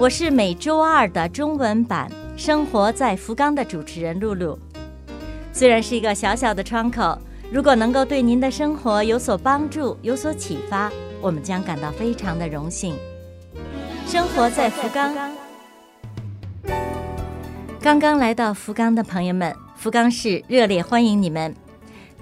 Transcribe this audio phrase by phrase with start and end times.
[0.00, 2.10] 我是每周二的中文版
[2.42, 4.58] 《生活在福冈》的主持人露露。
[5.52, 7.18] 虽然是一个小小的窗口，
[7.52, 12.96] 如果能够对您的生活有所帮助、有所启发，我们将感到非常的荣幸。
[14.06, 15.14] 生活在福冈，
[17.82, 21.54] 刚刚来到福冈的朋友们，福冈市热烈欢迎你们。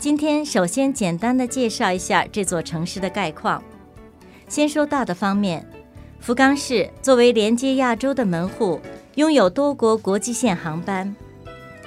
[0.00, 3.62] 今天首先简单的介绍一下这座城市的概况。
[4.48, 5.64] 先说大的方面。
[6.20, 8.80] 福冈市作为连接亚洲的门户，
[9.14, 11.14] 拥有多国国际线航班。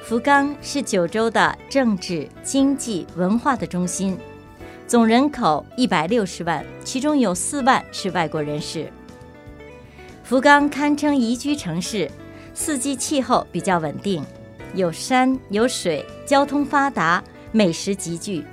[0.01, 4.17] 福冈是九州的政治、经济、文化的中心，
[4.87, 8.91] 总人口一百六十万，其中有四万是外国人士。
[10.23, 12.09] 福冈堪称宜居城市，
[12.53, 14.23] 四季气候比较稳定，
[14.73, 18.43] 有山有水，交通发达，美食集聚。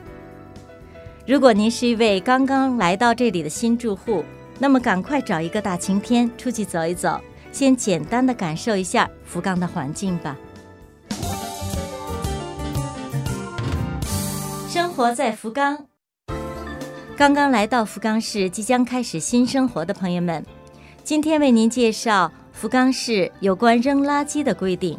[1.26, 4.24] 如果您是一位刚刚来到这里的新住户，
[4.60, 7.20] 那么，赶快找一个大晴天出去走一走，
[7.52, 10.36] 先简单的感受一下福冈的环境吧。
[14.68, 15.86] 生活在福冈，
[17.16, 20.44] 刚刚来到福冈市，即将开始新生活的朋友们，
[21.04, 24.98] 今天为您介绍福冈市有关扔垃圾的规定。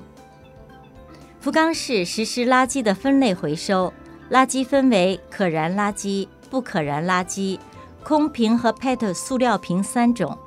[1.42, 3.94] 福冈市实施垃圾的分类回收，
[4.32, 7.60] 垃圾分为可燃垃圾、不可燃垃圾。
[8.04, 10.38] 空瓶和 PET 塑料瓶三种，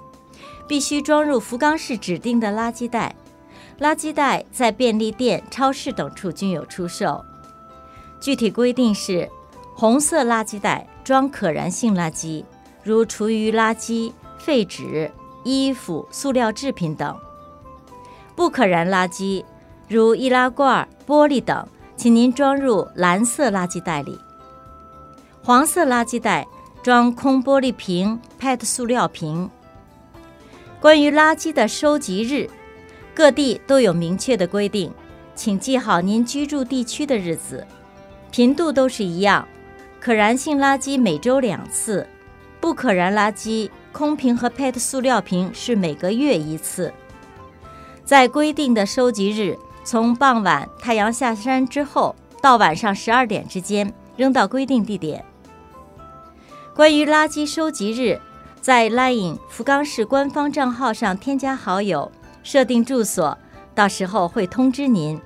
[0.66, 3.14] 必须装入福冈市指定的垃圾袋。
[3.78, 7.24] 垃圾袋在便利店、超市等处均有出售。
[8.20, 9.28] 具体规定是：
[9.74, 12.44] 红色垃圾袋装可燃性垃圾，
[12.82, 15.10] 如厨余垃圾、废纸、
[15.44, 17.14] 衣服、塑料制品等；
[18.34, 19.44] 不可燃垃圾，
[19.88, 24.18] 如易拉罐、玻璃等，请您装入蓝色垃圾袋里。
[25.42, 26.46] 黄色垃圾袋。
[26.82, 29.48] 装空玻璃瓶、PET 塑料瓶。
[30.80, 32.50] 关于垃圾的收集日，
[33.14, 34.92] 各地都有明确的规定，
[35.36, 37.64] 请记好您居住地区的日子，
[38.32, 39.46] 频度都是一样。
[40.00, 42.04] 可燃性垃圾每周两次，
[42.60, 46.92] 不可燃垃圾空瓶和 PET 塑料瓶是每个月一次。
[48.04, 55.24] 在规定的收集日，从傍晚太阳下山之后到晚上十二点之间，扔到规定地点。
[56.74, 58.18] 关于垃圾收集日，
[58.62, 62.10] 在 LINE 福冈市官方账号上添加好友，
[62.42, 63.36] 设定住所，
[63.74, 65.20] 到时候会通知您。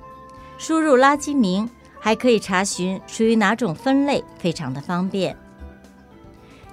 [0.57, 1.69] 输入垃圾名，
[2.01, 5.37] 还可以查询属于哪种分类，非常的方便。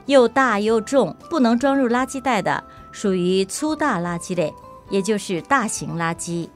[0.06, 4.52] 又大又重，不能装入垃圾袋的，属于粗大垃圾类，
[4.90, 6.48] 也就是大型垃圾。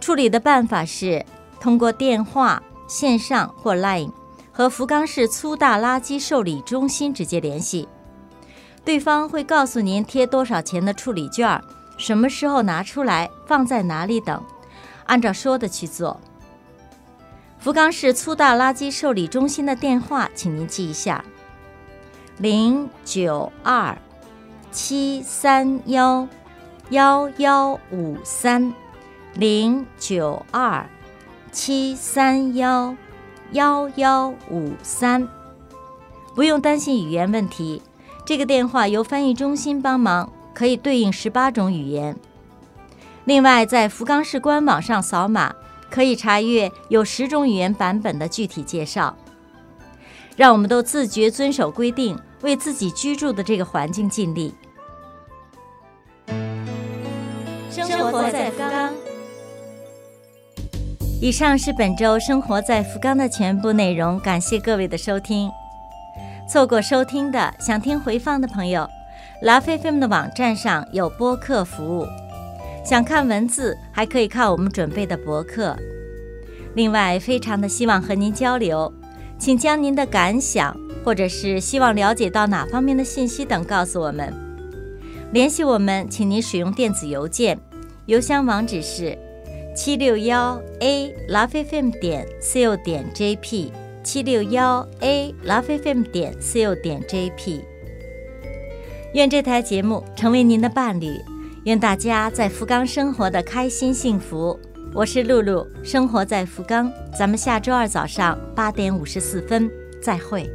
[0.00, 1.26] 处理的办法是
[1.58, 4.12] 通过电话、线上或 LINE。
[4.52, 7.88] 和福冈市粗大垃圾受理中心直接联系，
[8.84, 11.60] 对方会告诉您贴多少钱的处理券，
[11.96, 14.42] 什么时候拿出来，放在哪里等，
[15.06, 16.20] 按照说的去做。
[17.58, 21.24] 福冈市粗大垃圾受理中心的电话，请您记一下：
[22.38, 23.96] 零九二
[24.72, 26.26] 七三幺
[26.88, 28.72] 幺幺五三，
[29.34, 30.84] 零九二
[31.52, 32.96] 七三幺。
[33.52, 35.26] 幺幺五三，
[36.36, 37.82] 不用担心语言问题。
[38.24, 42.16] 这个电话由翻译中心帮忙，可以对应十八种语言。
[43.24, 45.52] 另外，在福冈市官网上扫码，
[45.90, 49.16] 可以查阅有十种语言版本的具体介绍。
[50.36, 54.54] 让我们都自觉遵守规定，为自己居住的这个环境尽力。
[57.68, 58.79] 生活在福冈。
[61.22, 65.50] 以上是本周生活在福冈的全部内容，感谢各位的收听。
[66.48, 68.88] 错过收听的，想听回放的朋友，
[69.42, 72.06] 拉菲菲们的网站上有播客服务。
[72.82, 75.76] 想看文字，还可以看我们准备的博客。
[76.74, 78.90] 另外，非常的希望和您交流，
[79.38, 80.74] 请将您的感想
[81.04, 84.32] 或者是希望了解到哪方面的信息等告诉我们。
[85.32, 87.58] 联系我们，请您使用电子邮件，
[88.06, 89.18] 邮箱网址是。
[89.74, 93.70] 七六幺 a lovefm 点 co 点 jp
[94.02, 97.60] 七六幺 a lovefm 点 co 点 jp。
[99.14, 101.14] 愿这台节目成为您的伴侣，
[101.64, 104.58] 愿大家在福冈生活的开心幸福。
[104.92, 109.70] 我是露露，生活在福冈，咱们下周二早上八点五十四分
[110.02, 110.50] 再会。